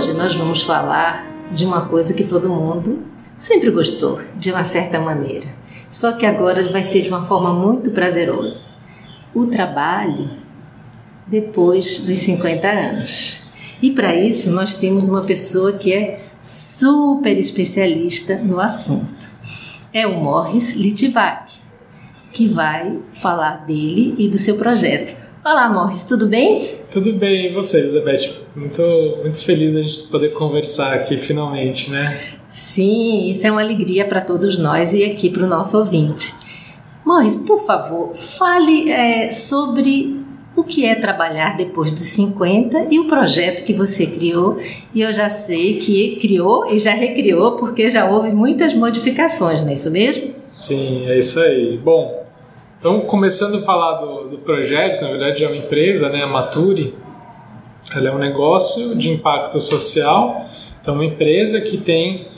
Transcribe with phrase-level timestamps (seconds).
[0.00, 3.02] Hoje nós vamos falar de uma coisa que todo mundo
[3.38, 5.46] sempre gostou, de uma certa maneira.
[5.90, 8.62] Só que agora vai ser de uma forma muito prazerosa
[9.34, 10.30] o trabalho
[11.26, 13.42] depois dos 50 anos.
[13.82, 19.28] E para isso nós temos uma pessoa que é super especialista no assunto.
[19.92, 21.60] É o Morris Litvak,
[22.32, 25.14] que vai falar dele e do seu projeto.
[25.44, 26.79] Olá, Morris, tudo bem?
[26.90, 28.34] Tudo bem, e você, Elizabeth?
[28.54, 28.82] Muito,
[29.22, 32.20] muito feliz a gente poder conversar aqui finalmente, né?
[32.48, 36.34] Sim, isso é uma alegria para todos nós e aqui para o nosso ouvinte.
[37.06, 40.20] Morris, por favor, fale é, sobre
[40.56, 44.58] o que é trabalhar depois dos 50 e o projeto que você criou.
[44.92, 49.70] E eu já sei que criou e já recriou, porque já houve muitas modificações, não
[49.70, 50.34] é isso mesmo?
[50.50, 51.78] Sim, é isso aí.
[51.78, 52.29] Bom,
[52.80, 56.26] então começando a falar do, do projeto, que na verdade é uma empresa, né, a
[56.26, 56.94] Mature,
[57.94, 60.46] ela é um negócio de impacto social,
[60.80, 62.28] então uma empresa que tem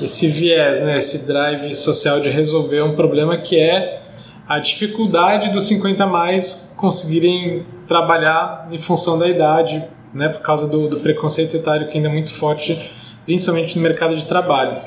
[0.00, 4.00] esse viés, né, esse drive social de resolver um problema que é
[4.48, 10.88] a dificuldade dos 50 mais conseguirem trabalhar em função da idade, né, por causa do,
[10.88, 12.90] do preconceito etário que ainda é muito forte,
[13.24, 14.82] principalmente no mercado de trabalho.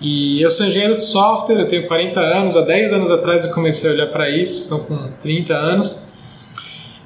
[0.00, 3.52] E eu sou engenheiro de software, eu tenho 40 anos, há 10 anos atrás eu
[3.52, 6.08] comecei a olhar para isso, estou com 30 anos.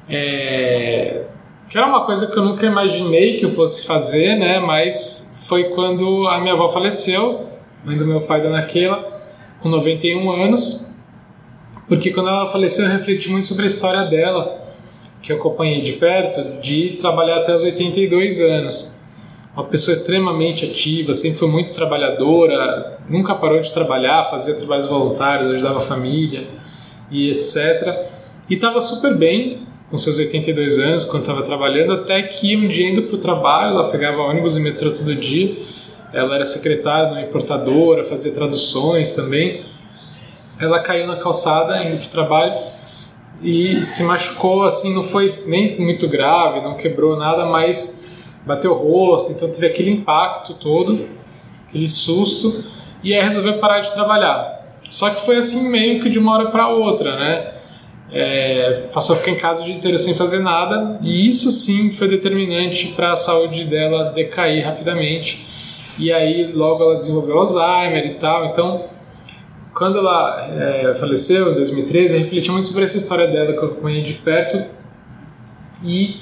[0.09, 1.25] É...
[1.69, 4.59] Que era uma coisa que eu nunca imaginei que eu fosse fazer, né?
[4.59, 7.47] Mas foi quando a minha avó faleceu,
[7.85, 9.07] mãe do meu pai, Dona Keila,
[9.61, 10.99] com 91 anos,
[11.89, 14.59] porque quando ela faleceu eu refleti muito sobre a história dela,
[15.23, 18.98] que eu acompanhei de perto, de trabalhar até os 82 anos.
[19.59, 25.49] Uma pessoa extremamente ativa, sempre foi muito trabalhadora, nunca parou de trabalhar, fazia trabalhos voluntários,
[25.49, 26.47] ajudava a família
[27.11, 28.07] e etc.
[28.49, 32.89] E estava super bem com seus 82 anos quando estava trabalhando, até que um dia
[32.89, 35.57] indo para o trabalho, ela pegava ônibus e metrô todo dia,
[36.13, 39.61] ela era secretária numa importadora, fazia traduções também
[40.61, 42.61] ela caiu na calçada indo para o trabalho
[43.43, 48.08] e se machucou assim, não foi nem muito grave, não quebrou nada, mas
[48.49, 51.07] bateu o rosto, então teve aquele impacto todo,
[51.69, 52.65] aquele susto,
[53.05, 54.79] e aí resolveu parar de trabalhar.
[54.91, 57.55] Só que foi assim meio que de uma hora para outra, né?
[58.11, 61.93] É, passou a ficar em casa o dia inteiro sem fazer nada, e isso sim
[61.93, 65.47] foi determinante para a saúde dela decair rapidamente.
[65.99, 68.83] E aí logo ela desenvolveu Alzheimer e tal, então
[69.75, 73.67] quando ela é, faleceu, em 2013, eu refleti muito sobre essa história dela que eu
[73.67, 74.65] acompanhei de perto
[75.85, 76.17] e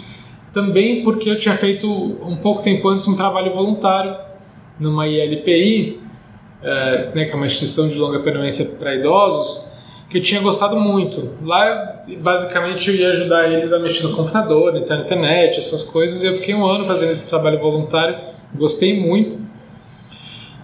[0.56, 4.17] também porque eu tinha feito um pouco tempo antes um trabalho voluntário
[4.81, 6.00] numa ILPI,
[6.62, 9.77] é, né, que é uma instituição de longa permanência para idosos,
[10.09, 11.37] que eu tinha gostado muito.
[11.43, 16.27] Lá, basicamente, eu ia ajudar eles a mexer no computador, na internet, essas coisas, e
[16.27, 18.19] eu fiquei um ano fazendo esse trabalho voluntário,
[18.55, 19.39] gostei muito.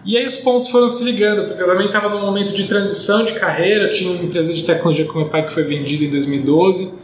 [0.06, 3.26] E aí os pontos foram se ligando, porque eu também estava num momento de transição
[3.26, 6.10] de carreira, eu tinha uma empresa de tecnologia com meu pai que foi vendida em
[6.10, 7.01] 2012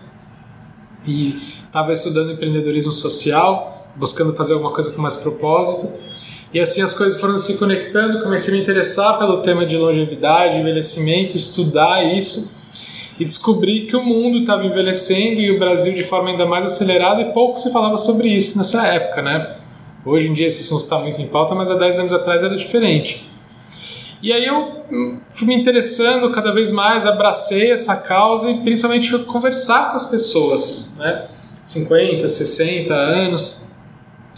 [1.09, 5.93] e estava estudando empreendedorismo social, buscando fazer alguma coisa com mais propósito.
[6.53, 10.59] E assim as coisas foram se conectando, comecei a me interessar pelo tema de longevidade,
[10.59, 12.57] envelhecimento, estudar isso
[13.19, 17.21] e descobri que o mundo estava envelhecendo e o Brasil de forma ainda mais acelerada
[17.21, 19.57] e pouco se falava sobre isso nessa época, né?
[20.05, 22.57] Hoje em dia esse assunto está muito em pauta, mas há 10 anos atrás era
[22.57, 23.28] diferente.
[24.21, 24.85] E aí eu
[25.31, 30.11] fui me interessando cada vez mais, abracei essa causa e principalmente fui conversar com as
[30.11, 31.27] pessoas, né?
[31.63, 33.73] 50, 60 anos,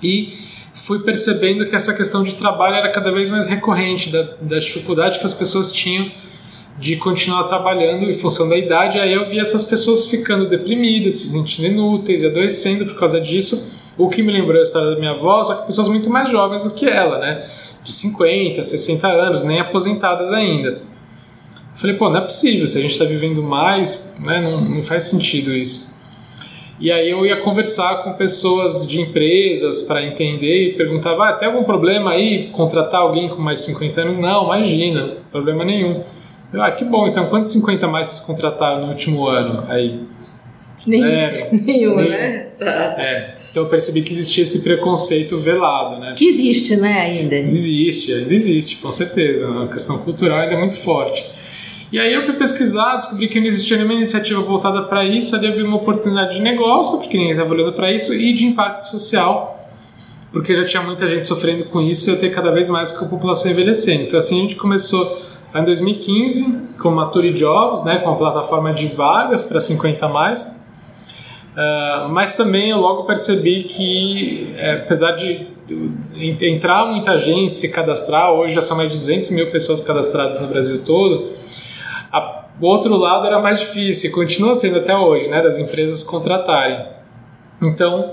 [0.03, 0.35] e
[0.75, 5.19] fui percebendo que essa questão de trabalho era cada vez mais recorrente, da, da dificuldade
[5.19, 6.11] que as pessoas tinham
[6.79, 8.99] de continuar trabalhando em função da idade.
[8.99, 14.09] Aí eu vi essas pessoas ficando deprimidas, se sentindo inúteis adoecendo por causa disso o
[14.09, 16.71] que me lembrou a história da minha avó, só que pessoas muito mais jovens do
[16.71, 17.47] que ela, né?
[17.83, 20.81] De 50, 60 anos, nem aposentadas ainda.
[21.75, 24.41] Falei, pô, não é possível, se a gente está vivendo mais, né?
[24.41, 25.91] Não, não faz sentido isso.
[26.81, 31.47] E aí eu ia conversar com pessoas de empresas para entender e perguntava: ah, tem
[31.47, 34.19] algum problema aí contratar alguém com mais de 50 anos?
[34.19, 36.03] Não, imagina, problema nenhum.
[36.51, 40.01] Eu, ah, que bom, então quantos 50 mais vocês contrataram no último ano aí?
[40.87, 41.49] Nem, Zero.
[41.53, 42.49] Nenhum, né?
[42.61, 43.35] É.
[43.51, 46.15] Então eu percebi que existia esse preconceito velado, né?
[46.17, 47.37] Que existe, né, ainda?
[47.37, 49.49] Existe, ainda existe, com certeza.
[49.65, 51.25] A questão cultural ainda é muito forte.
[51.93, 55.49] E aí eu fui pesquisar, descobri que não existia nenhuma iniciativa voltada para isso, ali
[55.49, 58.85] eu vi uma oportunidade de negócio, porque ninguém estava olhando para isso, e de impacto
[58.85, 59.69] social,
[60.33, 63.07] porque já tinha muita gente sofrendo com isso e eu ter cada vez mais com
[63.07, 64.05] a população envelhecendo.
[64.05, 65.21] Então assim a gente começou
[65.53, 70.61] em 2015 com Mature Jobs, né, com a plataforma de vagas para 50 mais.
[71.61, 75.47] Uh, mas também eu logo percebi que, é, apesar de
[76.41, 80.49] entrar muita gente, se cadastrar, hoje já são mais de 200 mil pessoas cadastradas no
[80.49, 81.29] Brasil todo,
[82.11, 86.87] a, o outro lado era mais difícil, continua sendo até hoje, né, das empresas contratarem.
[87.63, 88.11] Então,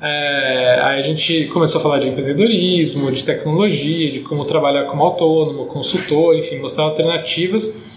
[0.00, 5.02] é, aí a gente começou a falar de empreendedorismo, de tecnologia, de como trabalhar como
[5.02, 7.95] autônomo, consultor, enfim, mostrar alternativas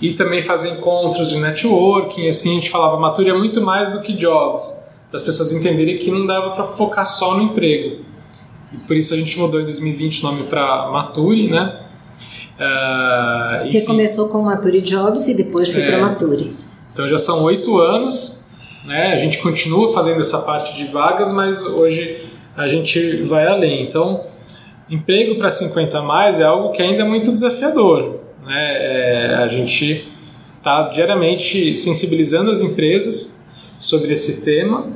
[0.00, 2.28] e também fazer encontros de networking.
[2.28, 5.98] Assim, a gente falava, Mature é muito mais do que jobs, para as pessoas entenderem
[5.98, 8.04] que não dava para focar só no emprego.
[8.72, 11.80] E por isso a gente mudou em 2020 o nome para Mature, né?
[12.56, 16.54] Uh, que começou com Mature Jobs e depois foi é, para Mature.
[16.92, 18.46] Então já são oito anos,
[18.84, 19.12] né?
[19.12, 22.26] A gente continua fazendo essa parte de vagas, mas hoje
[22.56, 23.82] a gente vai além.
[23.82, 24.24] Então,
[24.88, 28.19] emprego para 50 mais é algo que ainda é muito desafiador.
[28.50, 28.56] Né?
[28.58, 30.04] É, a gente
[30.58, 33.46] está diariamente sensibilizando as empresas
[33.78, 34.88] sobre esse tema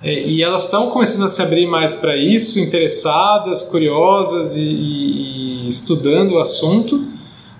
[0.00, 5.68] é, e elas estão começando a se abrir mais para isso, interessadas, curiosas e, e,
[5.68, 7.04] estudando o assunto,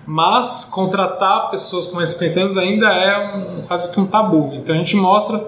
[0.07, 4.53] mas contratar pessoas com mais de 50 anos ainda é um, quase que um tabu.
[4.55, 5.45] Então a gente mostra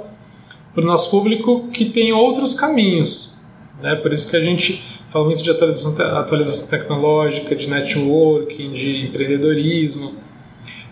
[0.75, 3.44] para o nosso público que tem outros caminhos.
[3.83, 3.95] Né?
[3.97, 10.15] Por isso que a gente fala muito de atualização, atualização tecnológica, de networking, de empreendedorismo,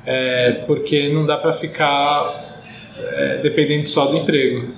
[0.05, 2.59] é, porque não dá para ficar
[2.99, 4.75] é, dependente só do emprego.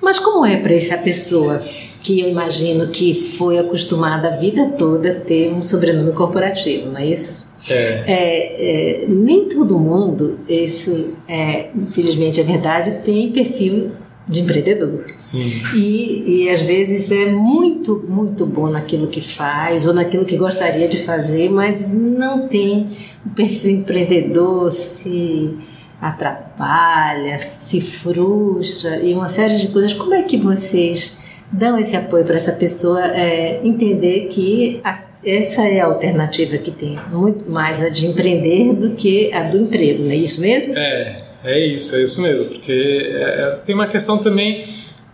[0.00, 1.62] Mas como é para essa pessoa
[2.02, 6.98] que eu imagino que foi acostumada a vida toda a ter um sobrenome corporativo, não
[6.98, 7.50] é isso?
[7.68, 8.04] É.
[8.06, 13.92] É, é, nem todo mundo, isso é, infelizmente é verdade, tem perfil
[14.30, 15.04] de empreendedor.
[15.18, 15.62] Sim.
[15.74, 20.88] E, e às vezes é muito, muito bom naquilo que faz ou naquilo que gostaria
[20.88, 22.90] de fazer, mas não tem
[23.26, 25.56] o perfil empreendedor, se
[26.00, 29.92] atrapalha, se frustra e uma série de coisas.
[29.92, 31.18] Como é que vocês
[31.50, 36.70] dão esse apoio para essa pessoa é, entender que a, essa é a alternativa que
[36.70, 40.78] tem, muito mais a de empreender do que a do emprego, não é isso mesmo?
[40.78, 41.29] É.
[41.42, 44.64] É isso, é isso mesmo, porque é, é, tem uma questão também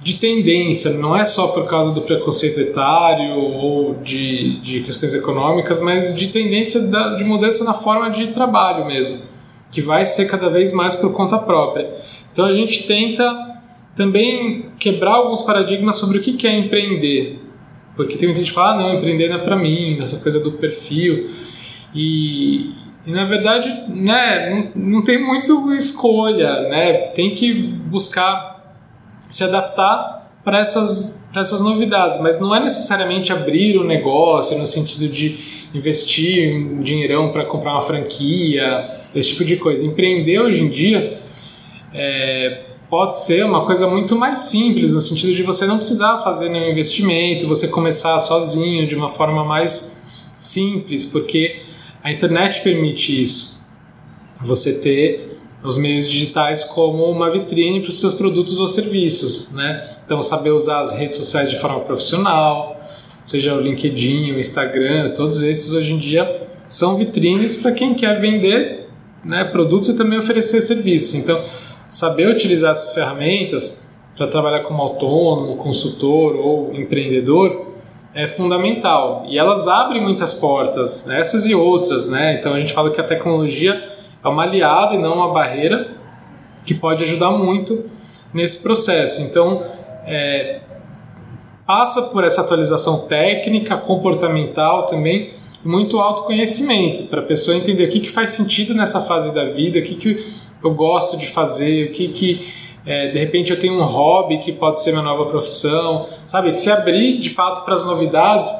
[0.00, 5.80] de tendência, não é só por causa do preconceito etário ou de, de questões econômicas,
[5.80, 9.22] mas de tendência da, de mudança na forma de trabalho mesmo,
[9.70, 11.92] que vai ser cada vez mais por conta própria.
[12.32, 13.24] Então a gente tenta
[13.94, 17.40] também quebrar alguns paradigmas sobre o que é empreender,
[17.96, 20.38] porque tem muita gente que fala, ah, não, empreender não é para mim, essa coisa
[20.38, 21.28] do perfil,
[21.94, 22.72] e,
[23.06, 26.92] e na verdade, né, não, tem muito escolha, né?
[27.14, 28.74] Tem que buscar
[29.20, 34.64] se adaptar para essas essas novidades, mas não é necessariamente abrir o um negócio no
[34.64, 35.38] sentido de
[35.74, 39.84] investir um dinheirão para comprar uma franquia, esse tipo de coisa.
[39.84, 41.20] Empreender hoje em dia
[41.92, 46.48] é, pode ser uma coisa muito mais simples, no sentido de você não precisar fazer
[46.48, 50.02] nenhum investimento, você começar sozinho de uma forma mais
[50.38, 51.65] simples, porque
[52.06, 53.68] a internet permite isso.
[54.40, 55.28] Você ter
[55.60, 59.84] os meios digitais como uma vitrine para os seus produtos ou serviços, né?
[60.04, 62.80] Então, saber usar as redes sociais de forma profissional,
[63.24, 68.20] seja o LinkedIn, o Instagram, todos esses hoje em dia são vitrines para quem quer
[68.20, 68.88] vender
[69.24, 71.16] né, produtos e também oferecer serviços.
[71.16, 71.42] Então,
[71.90, 77.66] saber utilizar essas ferramentas para trabalhar como autônomo, consultor ou empreendedor
[78.16, 79.26] é fundamental.
[79.28, 82.34] E elas abrem muitas portas, essas e outras, né?
[82.38, 83.86] Então a gente fala que a tecnologia
[84.24, 85.94] é uma aliada e não uma barreira
[86.64, 87.84] que pode ajudar muito
[88.32, 89.20] nesse processo.
[89.20, 89.62] Então,
[90.06, 90.60] é,
[91.66, 95.30] passa por essa atualização técnica, comportamental também,
[95.62, 99.78] muito autoconhecimento, para a pessoa entender o que, que faz sentido nessa fase da vida,
[99.78, 100.26] o que, que
[100.64, 102.48] eu gosto de fazer, o que, que
[102.86, 106.52] é, de repente eu tenho um hobby que pode ser minha nova profissão, sabe?
[106.52, 108.50] Se abrir de fato para as novidades,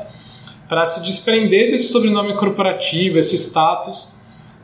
[0.69, 4.17] para se desprender desse sobrenome corporativo, esse status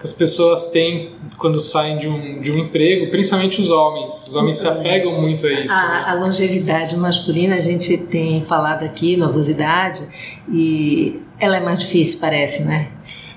[0.03, 4.27] que as pessoas têm quando saem de um, de um emprego, principalmente os homens.
[4.27, 5.73] Os homens se apegam muito a isso.
[5.73, 6.05] A, né?
[6.09, 10.05] a longevidade masculina, a gente tem falado aqui, novosidade,
[10.53, 12.89] e ela é mais difícil, parece, né?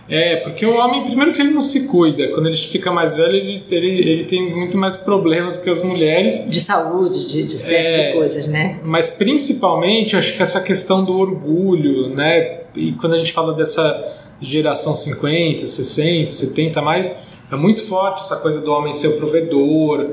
[0.08, 3.36] É, porque o homem, primeiro que ele não se cuida, quando ele fica mais velho,
[3.36, 6.48] ele, ele, ele tem muito mais problemas que as mulheres.
[6.48, 8.80] De saúde, de, de série é, de coisas, né?
[8.84, 12.62] Mas principalmente, acho que essa questão do orgulho, né?
[12.76, 17.12] E quando a gente fala dessa geração 50, 60, 70 mais,
[17.52, 20.12] é muito forte essa coisa do homem ser o provedor,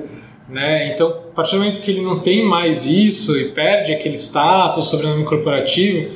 [0.48, 0.90] né?
[0.92, 4.88] Então, a partir do momento que ele não tem mais isso e perde aquele status,
[4.88, 6.14] sobrenome corporativo,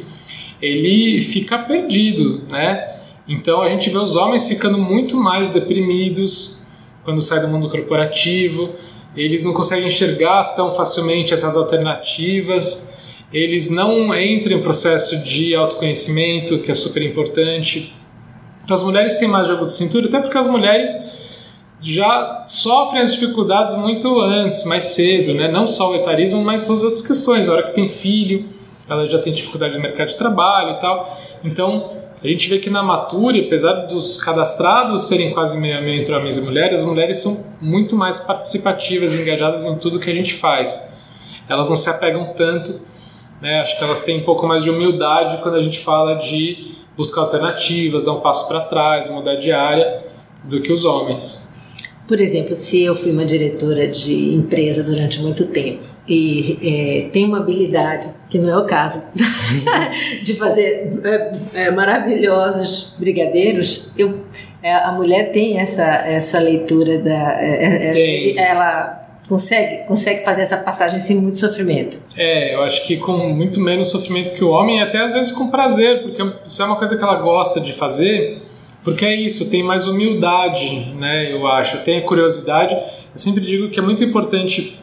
[0.62, 2.95] ele fica perdido, né?
[3.28, 6.66] Então a gente vê os homens ficando muito mais deprimidos
[7.04, 8.74] quando saem do mundo corporativo,
[9.16, 12.98] eles não conseguem enxergar tão facilmente essas alternativas,
[13.32, 17.94] eles não entram em processo de autoconhecimento, que é super importante.
[18.64, 21.16] Então as mulheres têm mais jogo de cintura, até porque as mulheres
[21.80, 25.46] já sofrem as dificuldades muito antes, mais cedo, né?
[25.48, 27.48] não só o etarismo, mas as outras questões.
[27.48, 28.46] A hora que tem filho,
[28.88, 31.18] ela já tem dificuldade no mercado de trabalho e tal.
[31.44, 31.90] Então,
[32.28, 36.14] a gente vê que na Mature, apesar dos cadastrados serem quase meio a meio entre
[36.14, 40.34] homens e mulheres, as mulheres são muito mais participativas engajadas em tudo que a gente
[40.34, 40.96] faz.
[41.48, 42.80] Elas não se apegam tanto,
[43.40, 43.60] né?
[43.60, 47.20] acho que elas têm um pouco mais de humildade quando a gente fala de buscar
[47.20, 50.02] alternativas, dar um passo para trás, mudar de área,
[50.42, 51.54] do que os homens.
[52.06, 57.28] Por exemplo, se eu fui uma diretora de empresa durante muito tempo e é, tenho
[57.28, 59.02] uma habilidade, que não é o caso,
[60.22, 64.20] de fazer é, é, maravilhosos brigadeiros, eu,
[64.62, 67.42] é, a mulher tem essa, essa leitura da.
[67.42, 68.38] É, é, tem.
[68.38, 71.98] Ela consegue, consegue fazer essa passagem sem muito sofrimento.
[72.16, 75.32] É, eu acho que com muito menos sofrimento que o homem, e até às vezes
[75.32, 78.40] com prazer, porque isso é uma coisa que ela gosta de fazer
[78.86, 81.32] porque é isso, tem mais humildade, né?
[81.32, 81.82] Eu acho.
[81.82, 82.72] Tem a curiosidade.
[82.72, 84.80] Eu sempre digo que é muito importante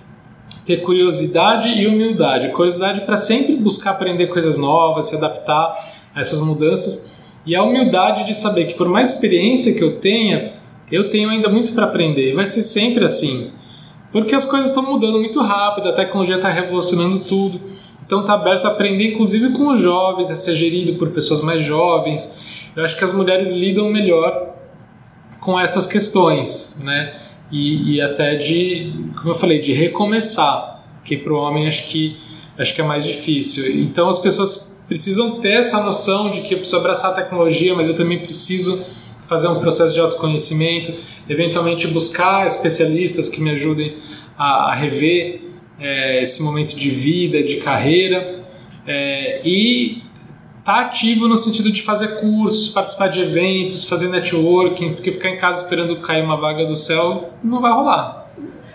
[0.66, 2.50] ter curiosidade e humildade.
[2.50, 5.74] Curiosidade para sempre buscar aprender coisas novas, se adaptar
[6.14, 7.40] a essas mudanças.
[7.46, 10.52] E a humildade de saber que, por mais experiência que eu tenha,
[10.92, 12.32] eu tenho ainda muito para aprender.
[12.32, 13.54] E vai ser sempre assim.
[14.12, 17.62] Porque as coisas estão mudando muito rápido, a tecnologia está revolucionando tudo.
[18.06, 21.62] Então está aberto a aprender, inclusive com os jovens, a ser gerido por pessoas mais
[21.62, 22.53] jovens.
[22.76, 24.56] Eu acho que as mulheres lidam melhor
[25.40, 27.20] com essas questões, né?
[27.52, 32.18] E, e até de, como eu falei, de recomeçar, que para o homem acho que
[32.58, 33.82] acho que é mais difícil.
[33.82, 37.90] Então as pessoas precisam ter essa noção de que eu preciso abraçar a tecnologia, mas
[37.90, 38.84] eu também preciso
[39.28, 40.94] fazer um processo de autoconhecimento,
[41.28, 43.96] eventualmente buscar especialistas que me ajudem
[44.38, 45.42] a, a rever
[45.80, 48.40] é, esse momento de vida, de carreira.
[48.86, 50.03] É, e
[50.64, 55.38] tá ativo no sentido de fazer cursos, participar de eventos, fazer networking, porque ficar em
[55.38, 58.28] casa esperando cair uma vaga do céu não vai rolar.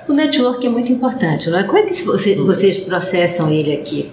[0.08, 1.64] O network é muito importante, não é?
[1.64, 4.10] Como é que você, vocês processam ele aqui?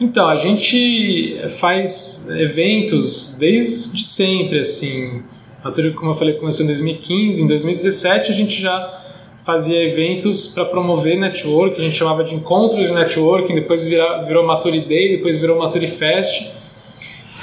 [0.00, 5.22] Então, a gente faz eventos desde sempre, assim.
[5.62, 7.42] A Turi, como eu falei, começou em 2015.
[7.42, 8.98] Em 2017, a gente já
[9.44, 14.80] fazia eventos para promover network, a gente chamava de encontros de networking, depois virou, Mature
[14.80, 16.50] Day, depois virou Mature Fest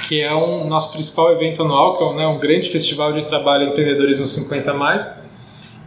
[0.06, 3.22] que é um nosso principal evento anual, que é um, né, um grande festival de
[3.22, 5.24] trabalho empreendedorismo 50 mais,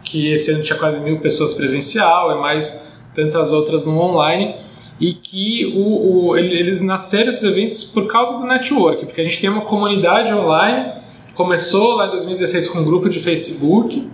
[0.04, 4.56] que esse ano tinha quase mil pessoas presencial, é mais tantas outras no online
[5.00, 9.40] e que o, o, eles nasceram esses eventos por causa do network, porque a gente
[9.40, 10.92] tem uma comunidade online,
[11.34, 14.06] começou lá em 2016 com um grupo de Facebook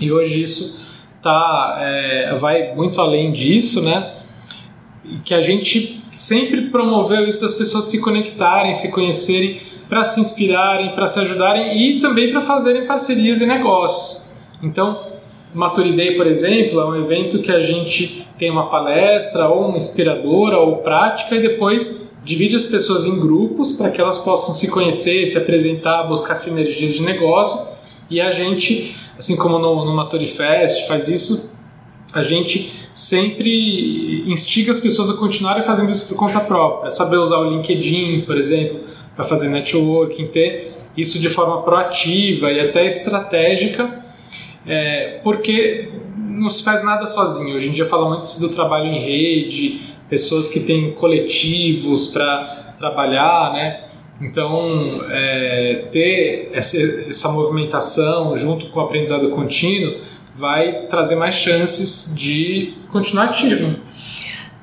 [0.00, 0.82] e hoje isso
[1.22, 4.14] tá, é, vai muito além disso, né?
[5.04, 10.20] E que a gente sempre promoveu isso das pessoas se conectarem, se conhecerem, para se
[10.20, 14.32] inspirarem, para se ajudarem e também para fazerem parcerias e negócios.
[14.62, 14.98] Então,
[15.54, 20.58] Maturidade, por exemplo, é um evento que a gente tem uma palestra ou uma inspiradora
[20.58, 25.26] ou prática e depois divide as pessoas em grupos para que elas possam se conhecer,
[25.26, 27.68] se apresentar, buscar sinergias de negócio.
[28.08, 31.51] E a gente, assim como no, no Maturifest faz isso,
[32.12, 36.90] a gente sempre instiga as pessoas a continuarem fazendo isso por conta própria.
[36.90, 38.80] Saber usar o LinkedIn, por exemplo,
[39.16, 43.98] para fazer networking, ter isso de forma proativa e até estratégica,
[44.66, 47.56] é, porque não se faz nada sozinho.
[47.56, 53.52] Hoje em dia fala muito do trabalho em rede, pessoas que têm coletivos para trabalhar,
[53.52, 53.84] né?
[54.20, 56.76] Então, é, ter essa,
[57.08, 59.96] essa movimentação junto com o aprendizado contínuo
[60.34, 63.78] vai trazer mais chances de continuar ativo.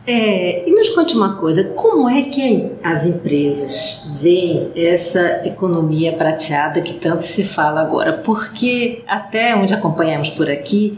[0.07, 6.81] É, e nos conte uma coisa, como é que as empresas veem essa economia prateada
[6.81, 8.13] que tanto se fala agora?
[8.13, 10.97] Porque até onde acompanhamos por aqui,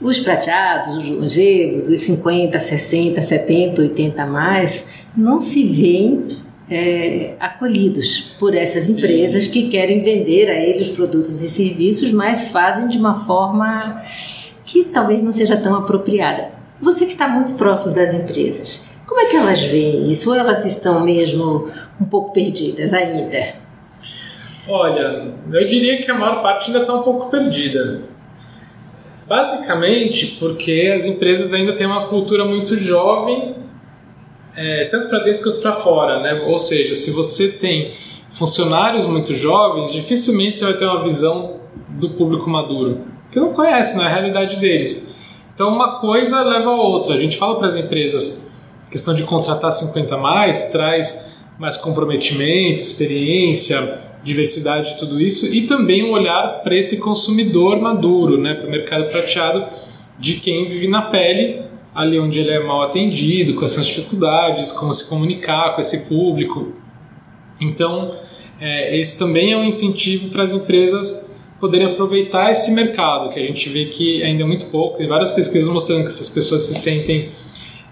[0.00, 4.84] os prateados, os longevos, os 50, 60, 70, 80 a mais,
[5.16, 6.26] não se veem
[6.70, 9.50] é, acolhidos por essas empresas Sim.
[9.50, 14.02] que querem vender a eles produtos e serviços, mas fazem de uma forma
[14.64, 16.50] que talvez não seja tão apropriada.
[16.80, 20.30] Você que está muito próximo das empresas, como é que elas veem isso?
[20.30, 21.68] Ou elas estão mesmo
[22.00, 23.54] um pouco perdidas ainda?
[24.68, 28.02] Olha, eu diria que a maior parte ainda está um pouco perdida.
[29.26, 33.54] Basicamente porque as empresas ainda têm uma cultura muito jovem,
[34.56, 36.20] é, tanto para dentro quanto para fora.
[36.20, 36.44] Né?
[36.46, 37.92] Ou seja, se você tem
[38.30, 43.00] funcionários muito jovens, dificilmente você vai ter uma visão do público maduro,
[43.32, 45.16] que não conhece, não é a realidade deles.
[45.54, 47.14] Então uma coisa leva a outra.
[47.14, 48.52] A gente fala para as empresas,
[48.90, 51.28] questão de contratar 50 mais traz
[51.58, 58.54] mais comprometimento, experiência, diversidade, tudo isso e também um olhar para esse consumidor maduro, né,
[58.54, 59.64] para o mercado prateado
[60.18, 61.62] de quem vive na pele
[61.98, 66.72] ali onde ele é mal atendido, com essas dificuldades, como se comunicar com esse público.
[67.60, 68.14] Então,
[68.60, 73.42] é, esse também é um incentivo para as empresas poderem aproveitar esse mercado, que a
[73.42, 74.96] gente vê que ainda é muito pouco.
[74.96, 77.30] Tem várias pesquisas mostrando que essas pessoas se sentem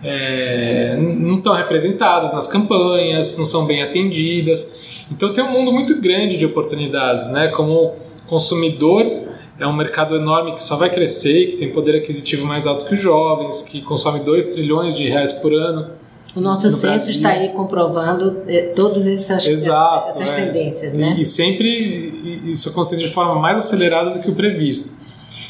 [0.05, 5.05] é, não estão representadas nas campanhas, não são bem atendidas.
[5.11, 7.49] Então tem um mundo muito grande de oportunidades, né?
[7.49, 7.93] Como
[8.29, 9.26] consumidor
[9.59, 12.95] é um mercado enorme que só vai crescer, que tem poder aquisitivo mais alto que
[12.95, 15.91] os jovens, que consome 2 trilhões de reais por ano.
[16.35, 20.45] O nosso censo está aí comprovando eh, todas essas, Exato, essas é.
[20.45, 21.15] tendências, né?
[21.17, 24.95] E, e, sempre isso acontecendo de forma mais acelerada do que o previsto.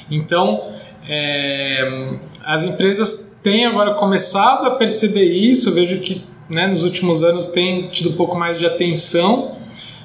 [0.08, 0.70] Então,
[1.08, 5.70] é, as empresas têm agora começado a perceber isso.
[5.70, 9.56] Eu vejo que né, nos últimos anos tem tido um pouco mais de atenção,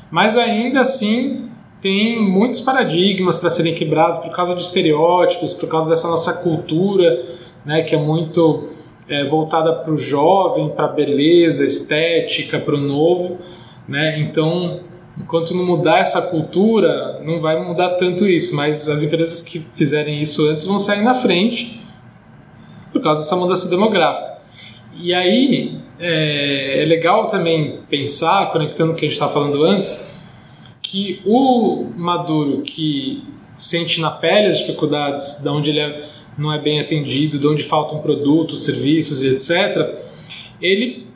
[0.09, 1.50] mas ainda assim
[1.81, 7.25] tem muitos paradigmas para serem quebrados por causa de estereótipos, por causa dessa nossa cultura,
[7.65, 8.69] né, que é muito
[9.09, 13.39] é, voltada para o jovem, para a beleza, estética, para o novo,
[13.87, 14.19] né?
[14.19, 14.79] Então,
[15.19, 18.55] enquanto não mudar essa cultura, não vai mudar tanto isso.
[18.55, 21.81] Mas as empresas que fizerem isso antes vão sair na frente
[22.93, 24.31] por causa dessa mudança demográfica.
[25.01, 30.20] E aí é, é legal também pensar, conectando o que a gente estava falando antes,
[30.91, 33.23] que o maduro que
[33.57, 36.03] sente na pele as dificuldades, da onde ele é
[36.37, 39.95] não é bem atendido, de onde faltam produtos, serviços etc.,
[40.61, 41.07] ele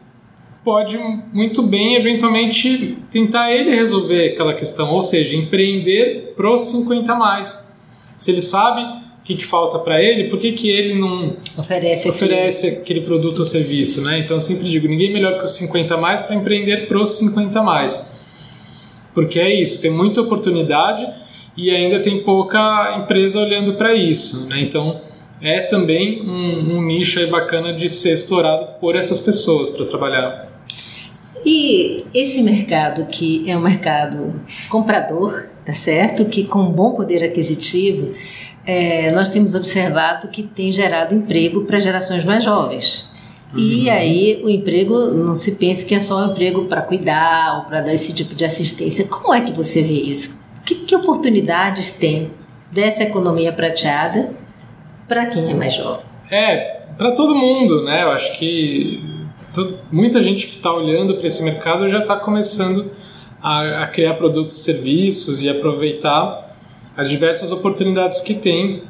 [0.63, 0.97] pode
[1.33, 7.81] muito bem, eventualmente, tentar ele resolver aquela questão, ou seja, empreender pros 50 mais.
[8.17, 12.07] Se ele sabe o que, que falta para ele, por que, que ele não oferece,
[12.07, 12.81] oferece aquele...
[12.81, 14.19] aquele produto ou serviço, né?
[14.19, 18.14] Então eu sempre digo, ninguém melhor que os 50 mais para empreender pros 50 mais.
[19.15, 21.07] Porque é isso, tem muita oportunidade
[21.57, 24.47] e ainda tem pouca empresa olhando para isso.
[24.49, 24.61] Né?
[24.61, 24.99] Então
[25.41, 30.53] é também um, um nicho bacana de ser explorado por essas pessoas para trabalhar.
[31.45, 36.25] E esse mercado que é um mercado comprador, tá certo?
[36.25, 38.15] Que com bom poder aquisitivo,
[38.65, 43.14] é, nós temos observado que tem gerado emprego para gerações mais jovens.
[43.55, 43.61] Uhum.
[43.61, 47.65] E aí o emprego, não se pense que é só um emprego para cuidar ou
[47.65, 49.05] para dar esse tipo de assistência.
[49.05, 50.43] Como é que você vê isso?
[50.65, 52.31] Que, que oportunidades tem
[52.71, 54.33] dessa economia prateada
[55.07, 56.05] para quem é mais jovem?
[56.29, 58.03] É, para todo mundo, né?
[58.03, 59.01] Eu acho que
[59.89, 62.91] muita gente que está olhando para esse mercado já está começando
[63.41, 66.53] a, a, criar produtos e serviços e aproveitar
[66.97, 68.83] as diversas oportunidades que tem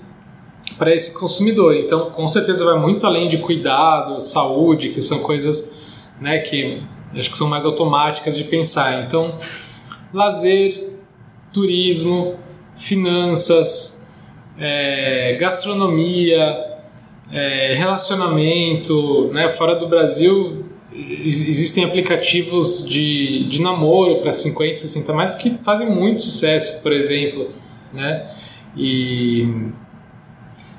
[0.77, 1.75] para esse consumidor.
[1.75, 6.81] Então, com certeza vai muito além de cuidado, saúde, que são coisas né, que
[7.17, 9.05] acho que são mais automáticas de pensar.
[9.05, 9.35] Então,
[10.13, 10.89] lazer,
[11.53, 12.35] turismo,
[12.75, 14.15] finanças,
[14.57, 16.75] é, gastronomia,
[17.31, 19.49] é, relacionamento, né?
[19.49, 26.21] Fora do Brasil existem aplicativos de, de namoro para 50, 60 mais que fazem muito
[26.21, 27.49] sucesso, por exemplo,
[27.93, 28.31] né?
[28.77, 29.71] E,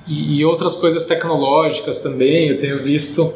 [0.08, 2.48] e outras coisas tecnológicas também.
[2.48, 3.32] Eu tenho visto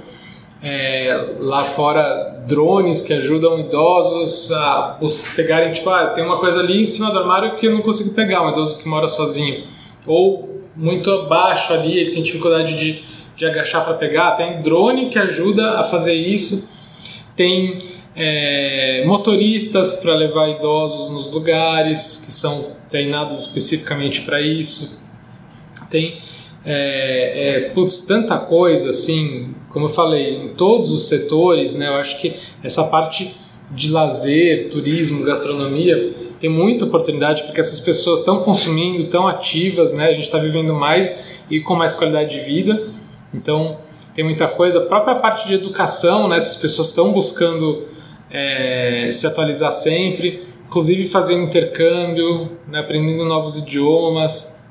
[0.63, 4.99] é, lá fora drones que ajudam idosos a
[5.35, 8.15] pegarem, tipo, ah, tem uma coisa ali em cima do armário que eu não consigo
[8.15, 9.63] pegar, um idoso que mora sozinho.
[10.07, 13.03] Ou muito abaixo ali, ele tem dificuldade de,
[13.37, 14.33] de agachar para pegar.
[14.33, 16.79] Tem drone que ajuda a fazer isso.
[17.37, 17.83] Tem
[18.15, 25.09] é, motoristas para levar idosos nos lugares que são treinados especificamente para isso.
[25.89, 26.19] Tem
[26.65, 31.95] é, é, putz, tanta coisa assim como eu falei, em todos os setores, né, eu
[31.95, 33.35] acho que essa parte
[33.71, 40.07] de lazer, turismo, gastronomia, tem muita oportunidade porque essas pessoas estão consumindo, estão ativas, né,
[40.07, 42.89] a gente está vivendo mais e com mais qualidade de vida.
[43.33, 43.79] Então,
[44.13, 44.81] tem muita coisa.
[44.81, 47.85] A própria parte de educação, né, essas pessoas estão buscando
[48.29, 54.69] é, se atualizar sempre, inclusive fazendo intercâmbio, né, aprendendo novos idiomas.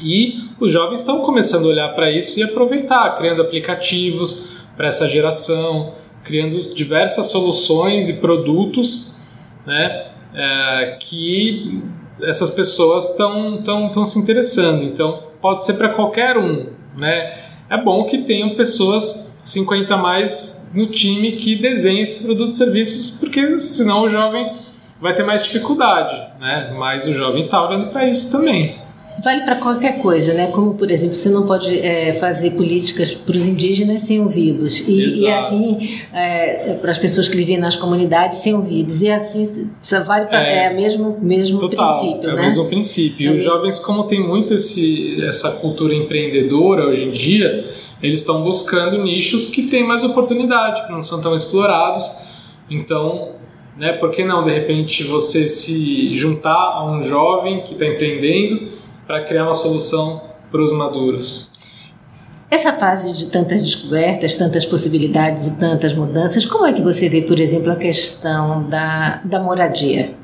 [0.00, 5.08] E os jovens estão começando a olhar para isso e aproveitar, criando aplicativos para essa
[5.08, 9.16] geração, criando diversas soluções e produtos
[9.66, 11.82] né, é, que
[12.22, 14.82] essas pessoas estão tão, tão se interessando.
[14.84, 16.70] Então, pode ser para qualquer um.
[16.96, 17.36] Né?
[17.68, 22.58] É bom que tenham pessoas 50 a mais no time que desenhem esses produtos e
[22.58, 24.50] serviços, porque senão o jovem
[25.00, 26.16] vai ter mais dificuldade.
[26.40, 26.74] Né?
[26.78, 28.83] Mas o jovem está olhando para isso também.
[29.22, 30.48] Vale para qualquer coisa, né?
[30.48, 34.80] Como, por exemplo, você não pode é, fazer políticas para os indígenas sem ouvi-los.
[34.80, 39.02] E, e, assim, é, para as pessoas que vivem nas comunidades sem ouvidos.
[39.02, 39.70] E assim,
[40.04, 40.42] vale para.
[40.42, 42.40] É, é mesmo, mesmo total, princípio, é né?
[42.40, 43.30] o mesmo princípio.
[43.30, 47.64] E os jovens, como tem muito esse, essa cultura empreendedora hoje em dia,
[48.02, 52.04] eles estão buscando nichos que têm mais oportunidade, que não são tão explorados.
[52.68, 53.30] Então,
[53.76, 58.68] né, por que não, de repente, você se juntar a um jovem que está empreendendo
[59.06, 61.50] para criar uma solução para os maduros.
[62.50, 67.22] Essa fase de tantas descobertas, tantas possibilidades e tantas mudanças, como é que você vê,
[67.22, 70.14] por exemplo, a questão da, da moradia?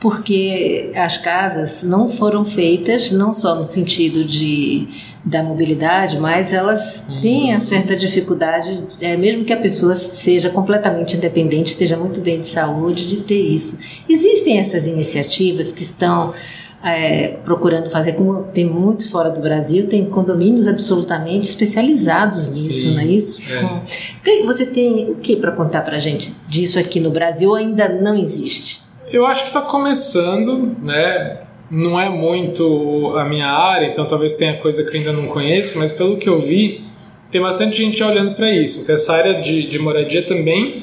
[0.00, 4.88] Porque as casas não foram feitas não só no sentido de
[5.24, 7.20] da mobilidade, mas elas uhum.
[7.22, 12.42] têm a certa dificuldade, é, mesmo que a pessoa seja completamente independente, esteja muito bem
[12.42, 13.78] de saúde, de ter isso.
[14.06, 16.34] Existem essas iniciativas que estão
[16.84, 22.94] é, procurando fazer, como tem muitos fora do Brasil, tem condomínios absolutamente especializados nisso, Sim,
[22.94, 23.40] não é isso?
[23.50, 24.42] É.
[24.44, 27.88] Você tem o que para contar para a gente disso aqui no Brasil ou ainda
[27.88, 28.82] não existe?
[29.08, 31.40] Eu acho que está começando, né?
[31.70, 35.78] Não é muito a minha área, então talvez tenha coisa que eu ainda não conheço,
[35.78, 36.84] mas pelo que eu vi,
[37.30, 38.82] tem bastante gente olhando para isso.
[38.82, 40.82] Então, essa área de, de moradia também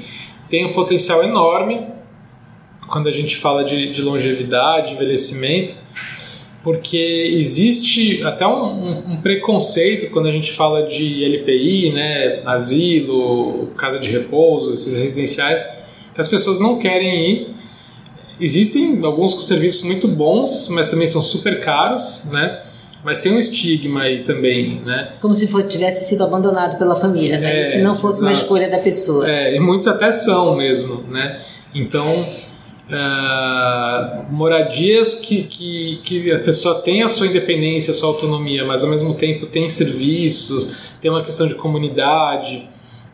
[0.49, 1.85] tem um potencial enorme
[2.91, 5.73] quando a gente fala de, de longevidade, envelhecimento,
[6.63, 13.97] porque existe até um, um, preconceito quando a gente fala de LPI, né, asilo, casa
[13.97, 15.63] de repouso, esses residenciais,
[16.13, 17.55] que as pessoas não querem ir.
[18.39, 22.61] Existem alguns serviços muito bons, mas também são super caros, né?
[23.03, 25.13] Mas tem um estigma aí também, né?
[25.19, 27.61] Como se tivesse sido abandonado pela família, né?
[27.61, 28.25] É, se não fosse exato.
[28.25, 29.29] uma escolha da pessoa.
[29.29, 31.39] É, e muitos até são mesmo, né?
[31.73, 32.25] Então,
[32.91, 38.83] uh, moradias que, que, que a pessoa tem a sua independência, a sua autonomia, mas
[38.83, 42.67] ao mesmo tempo tem serviços, tem uma questão de comunidade,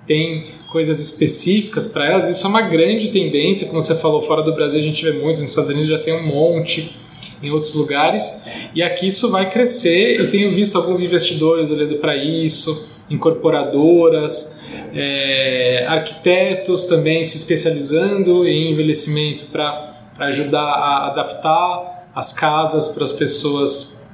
[0.05, 2.29] tem coisas específicas para elas.
[2.29, 5.41] Isso é uma grande tendência, como você falou, fora do Brasil a gente vê muito,
[5.41, 6.95] nos Estados Unidos já tem um monte,
[7.41, 10.19] em outros lugares, e aqui isso vai crescer.
[10.19, 14.57] Eu tenho visto alguns investidores olhando para isso, incorporadoras
[14.93, 23.11] é, arquitetos também se especializando em envelhecimento para ajudar a adaptar as casas para as
[23.11, 24.11] pessoas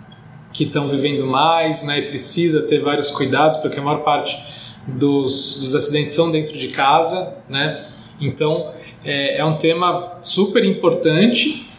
[0.51, 4.37] que estão vivendo mais, né, e precisa ter vários cuidados porque a maior parte
[4.87, 7.83] dos, dos acidentes são dentro de casa, né?
[8.19, 8.71] Então
[9.03, 11.69] é, é um tema super importante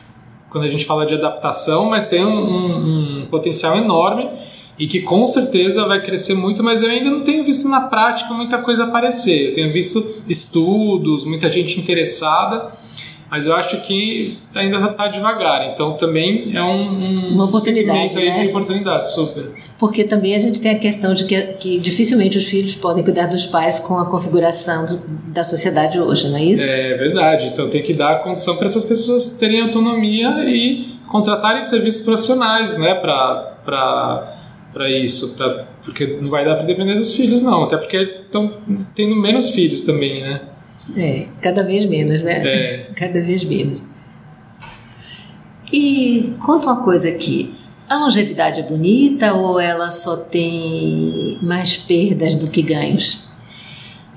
[0.50, 4.30] quando a gente fala de adaptação, mas tem um, um, um potencial enorme
[4.78, 8.32] e que com certeza vai crescer muito, mas eu ainda não tenho visto na prática
[8.34, 9.48] muita coisa aparecer.
[9.48, 12.72] Eu tenho visto estudos, muita gente interessada,
[13.30, 15.70] mas eu acho que ainda está devagar.
[15.72, 18.42] Então também é um, um uma oportunidade né?
[18.42, 19.50] de oportunidade, super.
[19.78, 23.26] Porque também a gente tem a questão de que, que dificilmente os filhos podem cuidar
[23.26, 26.64] dos pais com a configuração do, da sociedade hoje, não é isso?
[26.64, 27.46] É verdade.
[27.46, 32.76] Então tem que dar a condição para essas pessoas terem autonomia e contratarem serviços profissionais,
[32.76, 34.33] né, para
[34.74, 38.58] para isso, pra, porque não vai dar para depender dos filhos, não, até porque estão
[38.94, 40.42] tendo menos filhos também, né?
[40.96, 42.46] É, cada vez menos, né?
[42.46, 42.87] É.
[42.94, 43.82] Cada vez menos.
[45.72, 47.54] E conta uma coisa aqui.
[47.88, 53.28] A longevidade é bonita ou ela só tem mais perdas do que ganhos?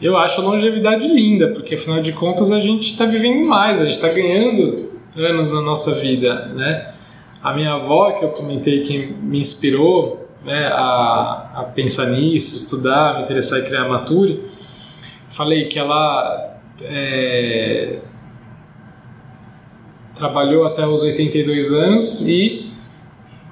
[0.02, 3.86] Eu acho a longevidade linda, porque afinal de contas a gente está vivendo mais, a
[3.86, 6.93] gente está ganhando anos na nossa vida, né?
[7.41, 13.18] A minha avó, que eu comentei que me inspirou, né, a, a pensar nisso, estudar,
[13.18, 14.46] me interessar em criar a Mature,
[15.30, 17.98] falei que ela é,
[20.16, 22.72] trabalhou até os 82 anos e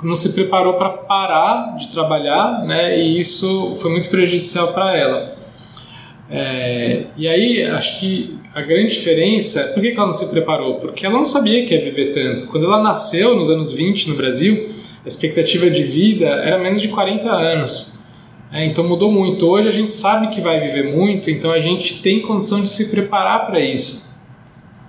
[0.01, 5.35] não se preparou para parar de trabalhar, né, e isso foi muito prejudicial para ela.
[6.29, 10.75] É, e aí, acho que a grande diferença, por que ela não se preparou?
[10.75, 12.47] Porque ela não sabia que ia viver tanto.
[12.47, 14.69] Quando ela nasceu, nos anos 20, no Brasil,
[15.05, 17.99] a expectativa de vida era menos de 40 anos.
[18.51, 19.45] É, então mudou muito.
[19.47, 22.89] Hoje a gente sabe que vai viver muito, então a gente tem condição de se
[22.89, 24.15] preparar para isso.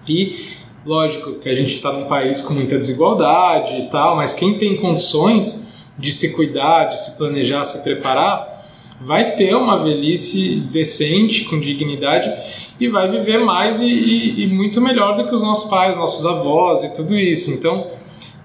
[0.09, 4.57] E lógico que a gente está num país com muita desigualdade e tal, mas quem
[4.57, 8.64] tem condições de se cuidar, de se planejar, se preparar,
[9.00, 12.33] vai ter uma velhice decente, com dignidade
[12.81, 16.24] e vai viver mais e, e, e muito melhor do que os nossos pais, nossos
[16.24, 17.50] avós e tudo isso.
[17.50, 17.87] Então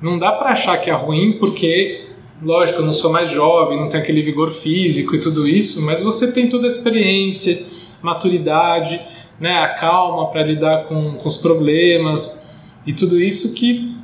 [0.02, 2.08] não dá para achar que é ruim porque
[2.42, 6.02] lógico, eu não sou mais jovem, não tenho aquele vigor físico e tudo isso, mas
[6.02, 7.64] você tem toda a experiência,
[8.02, 9.00] maturidade,
[9.40, 13.96] né, a calma para lidar com, com os problemas e tudo isso que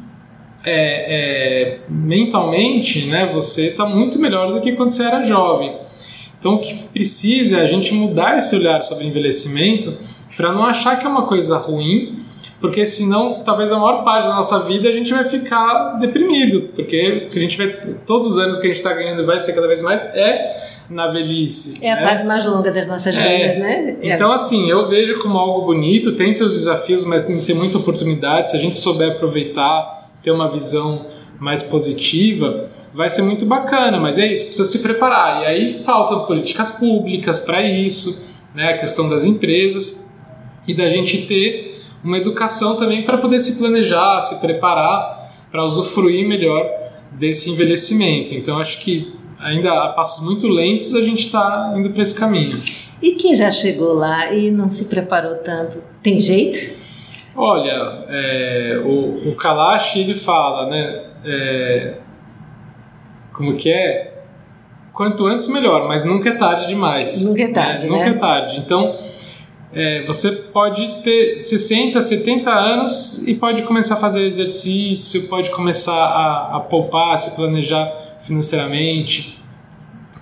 [0.63, 5.75] é, é, mentalmente né, você está muito melhor do que quando você era jovem.
[6.39, 9.97] Então o que precisa é a gente mudar esse olhar sobre envelhecimento
[10.36, 12.15] para não achar que é uma coisa ruim,
[12.60, 17.30] porque senão talvez a maior parte da nossa vida a gente vai ficar deprimido, porque
[17.34, 17.67] a gente vai
[18.06, 21.08] todos os anos que a gente está ganhando vai ser cada vez mais é na
[21.08, 21.74] velhice.
[21.82, 22.02] É a né?
[22.02, 23.38] fase mais longa das nossas É.
[23.38, 23.98] vidas, né?
[24.02, 24.13] É.
[24.13, 28.52] Então, assim, eu vejo como algo bonito, tem seus desafios, mas tem, tem muita oportunidade.
[28.52, 31.06] Se a gente souber aproveitar, ter uma visão
[31.39, 34.00] mais positiva, vai ser muito bacana.
[34.00, 35.43] Mas é isso, precisa se preparar.
[35.43, 38.70] E aí faltam políticas públicas para isso, né?
[38.70, 40.17] a questão das empresas
[40.67, 41.76] e da gente ter
[42.08, 46.65] uma educação também para poder se planejar, se preparar para usufruir melhor
[47.12, 48.34] desse envelhecimento.
[48.34, 52.60] Então, acho que ainda a passos muito lentos a gente está indo para esse caminho.
[53.02, 56.58] E quem já chegou lá e não se preparou tanto, tem jeito?
[57.36, 61.04] Olha, é, o, o Kalash ele fala, né?
[61.26, 61.93] é,
[63.34, 64.13] como que é?
[64.93, 67.24] Quanto antes melhor, mas nunca é tarde demais.
[67.24, 68.15] Nunca é tarde, Nunca né?
[68.15, 68.60] é tarde.
[68.60, 68.91] Então,
[69.79, 75.93] é, você pode ter 60, 70 anos e pode começar a fazer exercício, pode começar
[75.93, 79.37] a, a poupar, se planejar financeiramente,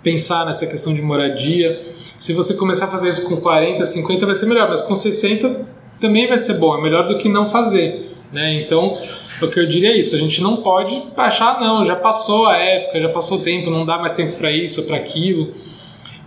[0.03, 1.81] pensar nessa questão de moradia.
[2.19, 5.65] Se você começar a fazer isso com 40, 50 vai ser melhor, mas com 60
[6.01, 8.11] também vai ser bom, é melhor do que não fazer.
[8.33, 8.61] Né?
[8.61, 9.01] Então,
[9.41, 12.57] o que eu diria é isso: a gente não pode achar, não, já passou a
[12.57, 15.53] época, já passou o tempo, não dá mais tempo para isso ou para aquilo.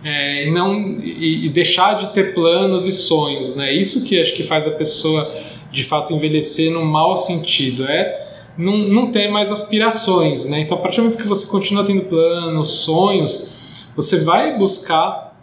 [0.03, 3.73] É, e não e, e deixar de ter planos e sonhos, né?
[3.73, 5.29] Isso que acho que faz a pessoa
[5.71, 10.61] de fato envelhecer no mau sentido é não, não ter mais aspirações, né?
[10.61, 15.37] Então a partir do momento que você continua tendo planos, sonhos, você vai buscar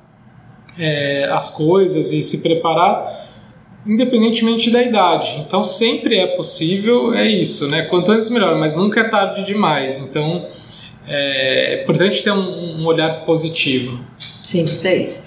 [0.79, 3.27] é, as coisas e se preparar
[3.87, 5.45] independentemente da idade.
[5.47, 7.83] Então sempre é possível, é isso, né?
[7.83, 10.01] Quanto antes melhor, mas nunca é tarde demais.
[10.01, 10.47] Então
[11.07, 14.01] é, é importante ter um, um olhar positivo.
[14.47, 15.19] Sempre para isso.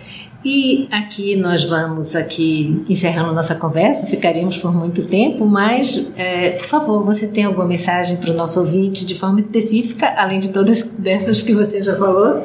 [0.46, 6.66] E aqui nós vamos aqui encerrando nossa conversa, ficaríamos por muito tempo, mas é, por
[6.66, 10.84] favor, você tem alguma mensagem para o nosso ouvinte de forma específica, além de todas
[10.98, 12.42] dessas que você já falou?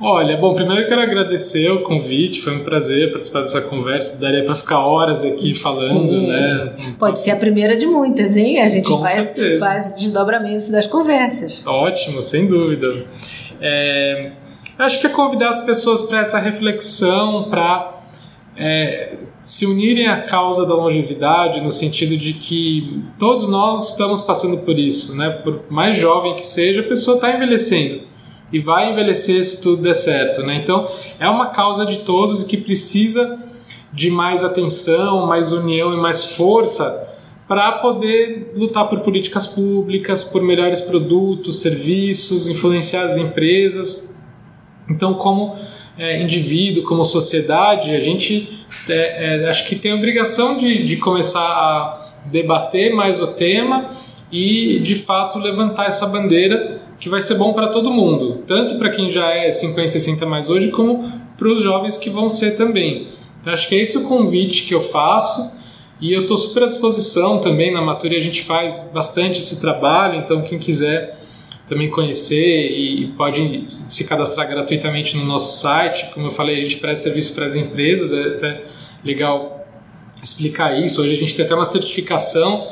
[0.00, 4.20] Olha, bom, primeiro eu quero agradecer o convite, foi um prazer participar dessa conversa.
[4.20, 6.26] Daria para ficar horas aqui falando, Sim.
[6.26, 6.94] né?
[6.98, 8.60] Pode ser a primeira de muitas, hein?
[8.60, 9.64] A gente Com faz, certeza.
[9.64, 11.64] faz desdobramentos das conversas.
[11.66, 13.06] Ótimo, sem dúvida.
[13.58, 14.32] É,
[14.84, 17.94] acho que é convidar as pessoas para essa reflexão, para
[18.56, 24.58] é, se unirem à causa da longevidade, no sentido de que todos nós estamos passando
[24.64, 25.30] por isso, né?
[25.30, 28.00] Por mais jovem que seja, a pessoa está envelhecendo
[28.52, 30.56] e vai envelhecer se tudo der certo, né?
[30.56, 33.38] Então é uma causa de todos e que precisa
[33.92, 37.04] de mais atenção, mais união e mais força
[37.48, 44.15] para poder lutar por políticas públicas, por melhores produtos, serviços, influenciar as empresas.
[44.88, 45.54] Então, como
[45.98, 50.96] é, indivíduo, como sociedade, a gente é, é, acho que tem a obrigação de, de
[50.96, 53.88] começar a debater mais o tema
[54.30, 58.90] e, de fato, levantar essa bandeira que vai ser bom para todo mundo, tanto para
[58.90, 63.06] quem já é 50, 60 mais hoje, como para os jovens que vão ser também.
[63.40, 65.56] Então, acho que é esse o convite que eu faço
[66.00, 67.72] e eu estou super à disposição também.
[67.72, 71.18] Na Maturia a gente faz bastante esse trabalho, então quem quiser
[71.68, 76.10] também conhecer e pode se cadastrar gratuitamente no nosso site.
[76.14, 78.62] Como eu falei, a gente presta serviço para as empresas, é até
[79.04, 79.66] legal
[80.22, 81.02] explicar isso.
[81.02, 82.66] Hoje a gente tem até uma certificação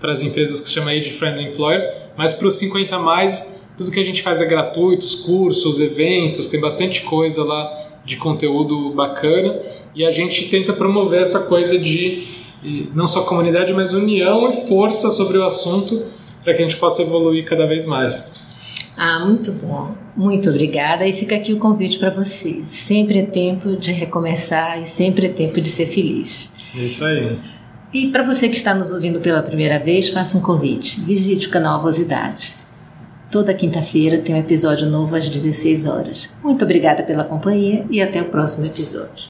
[0.00, 3.90] para as empresas que se chama Age Friendly Employer, mas para os 50 mais, tudo
[3.90, 7.72] que a gente faz é gratuito, os cursos, eventos, tem bastante coisa lá
[8.04, 9.58] de conteúdo bacana
[9.94, 12.26] e a gente tenta promover essa coisa de
[12.94, 16.02] não só comunidade, mas união e força sobre o assunto
[16.42, 18.39] para que a gente possa evoluir cada vez mais.
[19.02, 19.94] Ah, muito bom.
[20.14, 21.06] Muito obrigada.
[21.06, 22.66] E fica aqui o convite para vocês.
[22.66, 26.52] Sempre é tempo de recomeçar e sempre é tempo de ser feliz.
[26.76, 27.38] É isso aí.
[27.94, 31.00] E para você que está nos ouvindo pela primeira vez, faça um convite.
[31.00, 32.52] Visite o canal Avosidade.
[33.30, 36.36] Toda quinta-feira tem um episódio novo às 16 horas.
[36.44, 39.29] Muito obrigada pela companhia e até o próximo episódio.